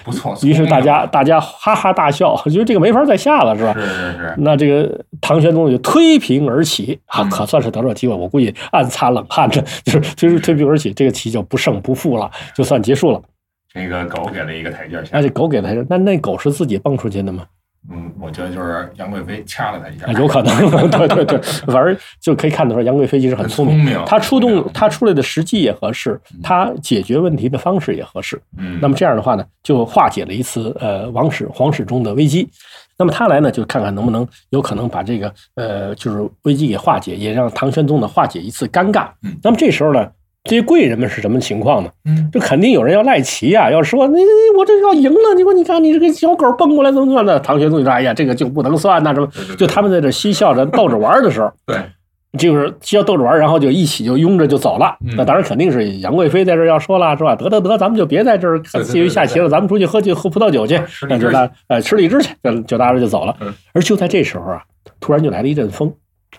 [0.05, 3.73] 不错，于是大家大家哈哈大笑，觉得这个没法再下了，是吧？
[3.75, 8.15] 是是是，那这个唐玄宗就推平而起啊，嗯可算是得了机会。
[8.15, 13.21] 我估计暗擦冷汗的，就是就是推平而起，这个棋就不胜不负了，就算结束了。
[13.73, 17.45] 这个狗给了一个台阶下而，且狗给台阶，那那狗是自己蹦出去的吗？
[17.91, 23.99] 嗯，我觉得就是杨贵妃掐了他一下啊，，有可能， 对对对，反正就可以看得出来，杨贵妃其实很聪明。
[24.07, 28.41] 她出动，嗯她出来的时机也合适，她解决问题的方式也合适。
[28.57, 32.49] 嗯，那么这样的话呢，就化解了一次呃王室皇室中的危机。
[32.99, 39.37] 那么他来呢，就看看能不能有可能把这个呃就是危机给化解，也让唐玄宗呢化解一次尴尬嗯。
[39.43, 40.09] 那么这时候呢，
[40.45, 41.91] 这些贵人们是什么情况呢？
[42.05, 47.39] 嗯这肯定有人要赖棋呀、要说你你我这要赢了，结果你看你这个小狗蹦过来怎么算的？
[47.41, 51.77] 唐玄宗就说：“哎呀，这个就不能算呐、什么对对？”对就他们在这嬉笑着逗着玩的时候，对，
[52.39, 54.97] 就是嬉笑逗着玩，然后就一起就拥着就走了。
[55.07, 57.37] 嗯那当然肯定是杨贵妃在这儿要说了，是吧？
[57.37, 63.53] 得得得，咱们就别在这儿对对介于下棋了，咱们出去喝酒喝葡萄酒去那就大呃吃荔枝去，就就大家就走了嗯。
[63.75, 64.63] 而就在这时候啊，
[64.99, 65.93] 突然就来了一阵风，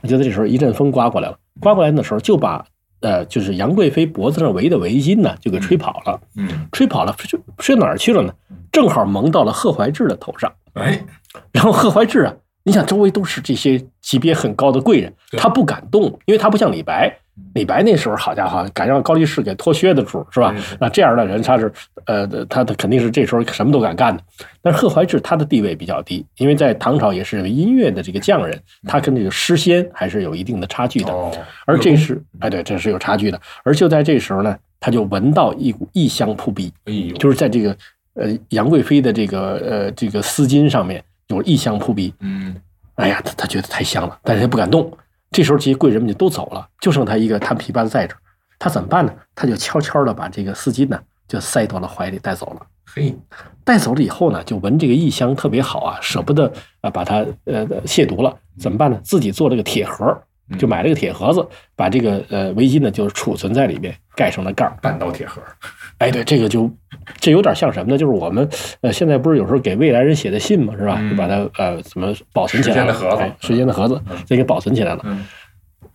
[0.07, 2.65] 就在这时候一阵风刮过来了，刮过来的时候就把
[3.03, 6.19] 呃就是杨贵妃脖子上围的围巾呢就给吹跑了。
[6.35, 8.33] 嗯，吹跑了，吹吹哪儿去了呢？
[8.71, 10.51] 正好蒙到了贺怀志的头上。
[10.73, 11.05] 哎，
[11.51, 12.33] 然后贺怀志啊，
[12.63, 17.13] 你想周围都是这些级别很高的贵人，他不敢动，因为他不像李白。
[17.55, 20.55] 李白那时候好家伙，敢让高力士给脱靴的主是吧？
[20.79, 21.71] 那这样的人，他是
[22.05, 24.21] 呃，他他肯定是这时候什么都敢干的。
[24.61, 28.55] 但是贺怀志他的地位比较低，因为在唐朝也是音乐的这个匠人，
[28.87, 31.11] 他跟这个诗仙还是有一定的差距的。
[31.11, 31.31] 哦，
[31.65, 33.41] 而这是哎，对，这是有差距的。
[33.63, 36.71] 而就在这时候呢，他就闻到一股异香扑鼻，
[37.17, 37.75] 就是在这个
[38.13, 42.13] 呃杨贵妃的这个呃这个丝巾上面有异香扑鼻。
[42.19, 42.55] 嗯，
[42.95, 44.91] 哎呀，他他觉得太香了，但是他不敢动。
[45.31, 48.19] 这时候这些贵人们就都走了，就剩他一个弹琵琶的在这儿。
[48.59, 49.13] 他怎么办呢？
[49.35, 52.65] 他就悄悄的把这个丝巾呢就塞到了怀里带走了。
[52.85, 53.15] 嘿，
[53.63, 58.99] 带走了以后呢，就闻这个异香特别好啊，舍不得啊把它呃亵渎了，怎么办呢？
[59.03, 60.15] 自己做了个铁盒，
[60.59, 61.43] 就买了个铁盒子，
[61.75, 64.77] 把这个呃围巾呢就储存在里面，盖上了盖儿。
[64.81, 65.41] 半刀铁盒，
[66.03, 66.69] 哎，对，这个就
[67.19, 67.97] 这有点像什么呢？
[67.97, 68.47] 就是我们
[68.81, 70.97] 呃现在不是有时候给未来人写的信嘛，是吧？
[70.99, 72.93] 嗯就把它呃怎么保存起来了？
[72.93, 75.01] 时间的盒子哎时间的盒子嗯再给保存起来了。
[75.05, 75.25] 嗯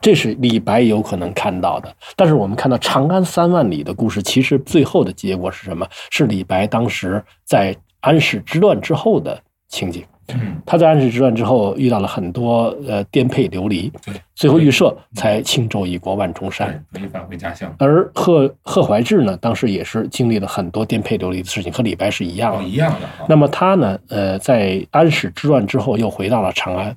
[0.01, 5.85] 这是李白有可能看到的，但是我们看到《长安三万里》的故事，其实最后的结果是什么？
[6.11, 9.37] 是李白当时在安史之乱之后的
[9.69, 10.05] 情景。
[10.35, 16.85] 嗯，他在安史之乱之后遇到了很多呃颠沛流离，对，最后预设才轻舟已过万重山。
[16.93, 22.65] 对，没返回家乡，而贺贺怀志呢，当时也是经历了很多颠沛流离的事情，和李白是一样哦，的。
[22.65, 26.95] 一样的啊，那么他呢，呃，在安史之乱之后又回到了长安。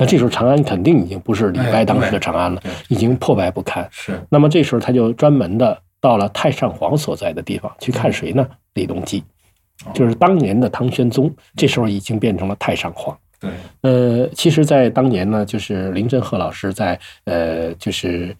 [0.00, 3.84] 那这时候长安肯定已经不是李白当时的长安了哎，已经破败不堪。
[3.90, 8.46] 是，那么这时候他就专门的到了太上皇所在的地方去看谁呢？
[8.74, 9.24] 李隆基，
[9.94, 13.16] 就是当年的唐玄宗，这时候已经变成了太上皇。
[13.40, 13.50] 对，
[13.82, 18.28] 呃，其实，在当年呢，就是林振赫老师在呃，就是《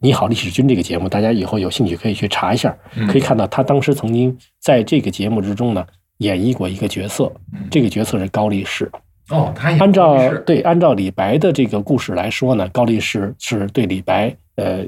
[0.00, 3.06] 你好，历史君》这个节目，大家以后有兴趣可以去查一下，嗯。
[3.08, 5.82] 可以看到他当时曾经在这个节目之中呢
[6.18, 7.60] 演绎过一个角色，嗯。
[7.70, 8.90] 这个角色是高力士。
[9.30, 14.84] 哦，他也按照对按照李白的这个故事来说呢，高力士是对李白呃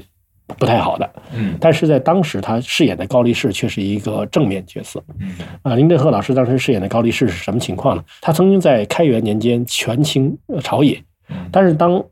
[0.57, 1.09] 不太好的。
[1.33, 1.57] 嗯。
[1.59, 5.03] 但是在当时，他饰演的高力士却是一个正面角色。
[5.19, 5.35] 嗯。
[5.61, 8.03] 啊，林振赫老师当时饰演的高力士是什么情况呢？
[8.21, 11.35] 他曾经在开元年间权倾呃朝野，嗯。
[11.51, 12.03] 但是当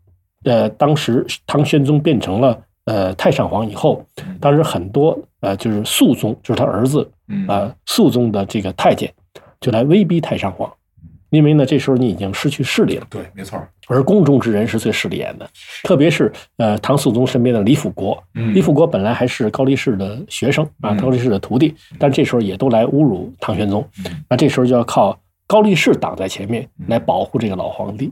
[0.44, 4.06] 呃当时唐玄宗变成了呃太上皇以后，
[4.40, 7.46] 当时很多呃就是肃宗，就是他儿子嗯。
[7.48, 9.12] 呃肃宗的这个太监，
[9.60, 10.72] 就来威逼太上皇，
[11.30, 13.08] 因为呢这时候你已经失去势力了。
[13.10, 13.62] 对，没错。
[13.88, 15.50] 而宫中之人是最势利眼的，
[15.84, 28.12] 特别是呃唐肃宗身边的李辅国，嗯李辅国本来还是高力士的学生啊，嗯高力士的徒弟，但这时候也都来侮辱唐玄宗嗯，那这时候就要靠高力士挡在前面嗯来保护这个老皇帝。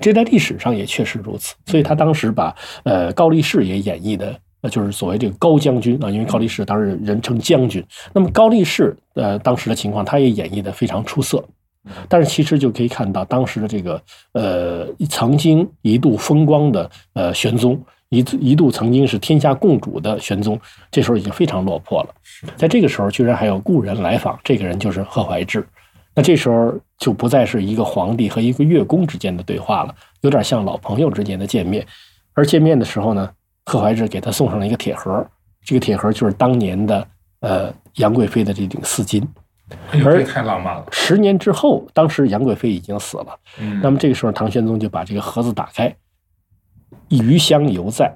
[0.00, 4.38] 这在历史上也确实如此，所以他当时把呃高力士也演绎的。
[4.62, 7.84] 呃，就是所谓这个高将军啊，因为高力士当时人称将军。
[8.14, 11.44] 那么高力士呃当时的情况，他也演绎的非常出色。
[12.08, 20.58] 但是其实就可以看到，当时的这个呃，曾经一度风光的呃玄宗，一度一度曾经是天下共主的玄宗，
[20.90, 22.14] 这时候已经非常落魄了。
[22.56, 25.66] 在这个时候，居然还有故人来访，这个人就是贺怀志。
[26.14, 31.86] 那这时候就不再是一个皇帝和一个乐工之间的对话了，有点像老朋友之间的见面。
[32.32, 33.30] 而见面的时候呢，
[33.66, 35.26] 贺怀志给他送上了一个铁盒，
[35.64, 37.06] 这个铁盒就是当年的
[37.40, 39.22] 呃杨贵妃的这顶丝巾。
[40.04, 40.86] 而太浪漫了。
[40.92, 43.38] 十年之后，当时杨贵妃已经死了。
[43.58, 45.94] 嗯，那么这个时候，唐玄宗就把这个盒子打开，
[47.08, 48.14] 余香犹在。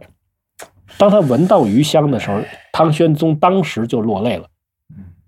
[0.99, 2.41] 当他闻到余香的时候，
[2.73, 4.47] 唐玄宗当时就落泪了。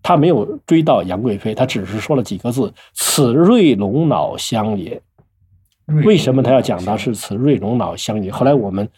[0.03, 5.01] 他没有追到杨贵妃，他只是说了几个字：“此瑞龙脑香也。”
[6.05, 8.31] 为什么他要讲到是此瑞龙脑香也？
[8.31, 8.89] 后来我们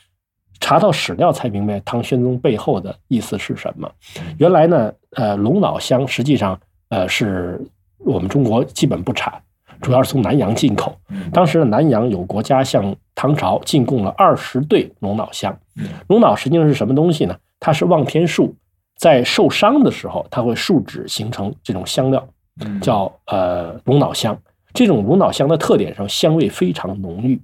[0.60, 3.90] 查到史料才明白唐玄宗背后的意思是什么。
[4.38, 6.58] 原来呢，呃，龙脑香实际上
[6.94, 7.60] 呃是
[7.98, 9.34] 我们中国基本不产，
[9.80, 10.96] 主要是从南洋进口。
[11.10, 15.88] 嗯当时的南洋有国家向唐朝进贡了二十对龙脑香嗯。
[16.06, 17.36] 龙脑实际上是什么东西呢？
[17.58, 18.54] 它是望天树
[18.96, 22.24] 在受伤的时候，它会树脂形成这种香料，
[22.64, 24.38] 嗯叫呃龙脑香。
[24.72, 27.40] 这种龙脑香的特点上，香味非常浓郁。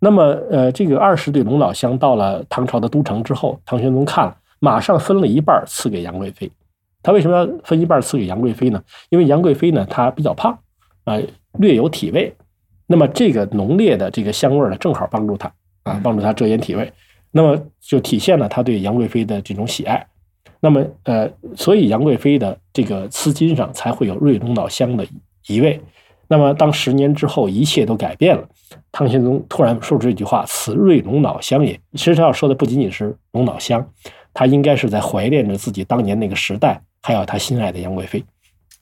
[0.00, 6.50] 那么，呃，这个二十对龙脑香到了唐朝的都城之后，唐玄宗看了，马上分了一半赐给杨贵妃。
[7.04, 8.82] 他为什么要分一半赐给杨贵妃呢？
[9.10, 10.58] 因为杨贵妃呢，她比较胖，
[11.04, 11.16] 啊、
[11.58, 12.34] 略有体味。
[12.86, 15.52] 那么这个浓烈的这个香味儿呢，正好帮助她
[15.84, 16.92] 啊，帮助她遮掩体味。
[17.30, 20.06] 那么就体现了他对杨贵妃的这种喜爱。
[20.60, 25.06] 那么，呃，所以杨贵妃的这个丝巾上才会有瑞龙脑香的
[25.48, 25.78] 一味。
[26.26, 28.48] 那么，当十年之后，一切都改变了。
[28.90, 33.86] 唐玄宗突然说出这句话：“此瑞龙脑香也。”其实他要说的不仅仅是龙脑香，
[34.32, 38.24] 他应该是在怀念着自己当年那个时代，还有他心爱的杨贵妃。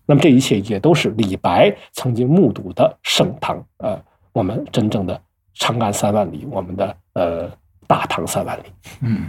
[0.07, 4.01] 那么这一切也都是李白曾经目睹的盛唐，呃，
[4.33, 5.21] 我们真正的
[5.55, 7.51] 长安三万里，我们的呃
[7.89, 8.63] 大唐三万里。
[9.01, 9.27] 嗯，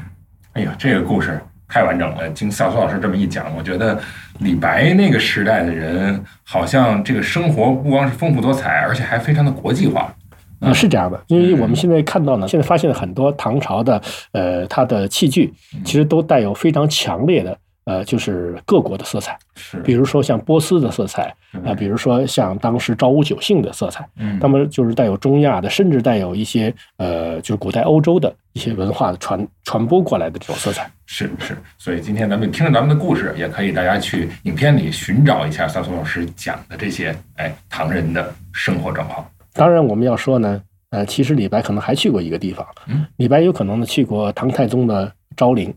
[0.54, 2.30] 哎呀，这个故事太完整了。
[2.30, 4.00] 经小苏老师这么一讲，我觉得
[4.42, 10.14] 李白那个时代的人，好像这个生活不光是丰富多彩，而且还非常的国际化。
[10.60, 14.00] 啊，是这样的，因为我们现在看到呢，现在发现了很多唐朝的
[14.34, 15.52] 呃它的器具，
[15.84, 30.90] 其实都带有非常强烈的呃就是各国的色彩，是，比如说像波斯的色彩啊、嗯比如说像当时昭武九姓的色彩，嗯，那么就是带有中亚的，甚至带有一些呃就是古代欧洲的一些文化的传传播过来的这种色彩。
[31.06, 39.26] 是是，所以今天咱们听着咱们的故事，也可以大家去影片里寻找一下萨松老师讲的这些哎唐人的生活状况。
[39.54, 45.72] 当然，我们要说呢，呃，其实李白可能还去过一个地方，嗯，李白有可能呢去过唐太宗的昭陵。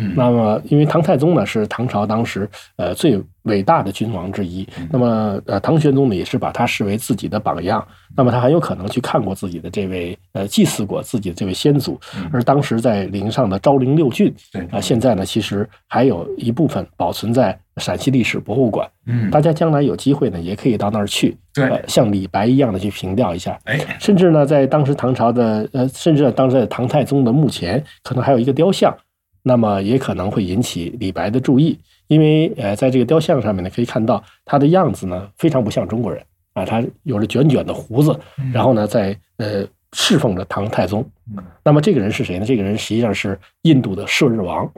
[0.00, 4.88] 嗯，那么，因为唐太宗呢是唐朝当时呃最伟大的君王之一，嗯。
[4.90, 7.86] 那么呃唐玄宗呢也是把他视为自己的榜样，
[8.16, 12.28] 那么他很有可能去看过自己的这位呃祭祀过自己的这位先祖，嗯。
[12.32, 14.62] 而当时在陵上的昭陵六骏对。
[14.70, 21.68] 啊、现在呢其实还有一部分保存在陕西历史博物馆，嗯，大家将来有机会呢也可以到那儿去，对。
[21.68, 28.94] 呃，像李白一样的去凭吊一下，哎，甚至呢，在当时唐朝的呃，甚至当时在唐太宗的墓前，可能还有一个雕像，
[29.42, 36.22] 那么也可能会引起李白的注意，因为呃，在这个雕像上面呢，可以看到他的样子呢非常不像中国人
[36.52, 38.18] 啊，他有着卷卷的胡子，
[38.52, 41.04] 然后呢，在呃侍奉着唐太宗
[41.36, 41.42] 嗯。
[41.64, 42.44] 那么这个人是谁呢？
[42.44, 44.70] 这个人实际上是印度的摄日王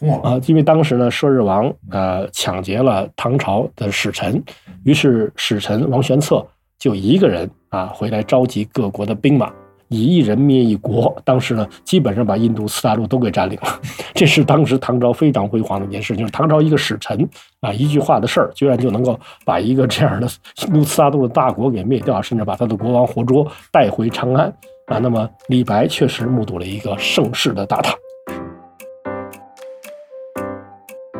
[0.00, 4.42] 嚯，啊，因为当时呢，摄日王呃抢劫了唐朝的使臣，
[4.84, 6.46] 于是使臣王玄策
[6.78, 9.52] 就一个人啊回来召集各国的兵马，
[9.88, 11.14] 以一人灭一国。
[11.24, 13.80] 当时呢，基本上把印度四大陆都给占领了。
[14.14, 17.28] 这是当时唐朝非常辉煌的一件事，就是唐朝一个使臣
[17.60, 20.28] 啊，一句话的事儿，居然就能够把一个这样的
[20.66, 24.46] 印度四大陆的大国给灭掉，甚至把他的国王活捉带回长安
[24.86, 24.98] 啊。
[24.98, 27.94] 那么李白确实目睹了一个盛世的大唐。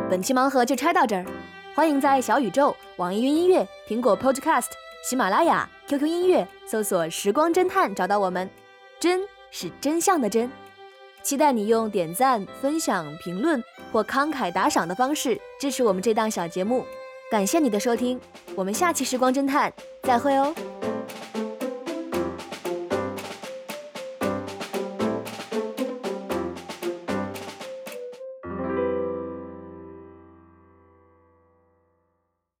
[0.09, 1.25] 本期盲盒就拆到这儿，
[1.75, 4.67] 欢迎在小宇宙、网易云音乐、苹果 Podcast、
[5.07, 8.49] 喜马拉雅、QQ 音乐搜索“时光侦探”找到我们。
[8.99, 9.21] 真
[9.51, 10.51] 是真相的真，
[11.23, 16.83] 期待你用点赞、分享、评论或慷慨打赏的方式支持我们这档小节目。
[17.31, 18.19] 感谢你的收听，
[18.53, 19.71] 我们下期《时光侦探》
[20.03, 20.53] 再会哦。